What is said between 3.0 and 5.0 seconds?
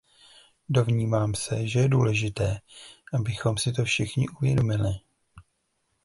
abychom si to všichni uvědomili.